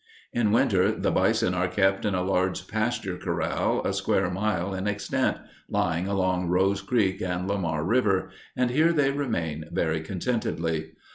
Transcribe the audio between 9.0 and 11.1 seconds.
remain very contentedly.